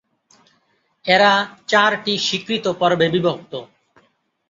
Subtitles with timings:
[1.05, 1.31] এরা
[1.67, 3.53] চারটি স্বীকৃত পর্বে বিভক্ত।